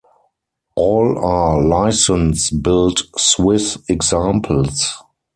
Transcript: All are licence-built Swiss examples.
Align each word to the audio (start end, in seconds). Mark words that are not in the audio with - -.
All 0.75 1.19
are 1.23 1.61
licence-built 1.61 3.03
Swiss 3.19 3.77
examples. 3.87 4.97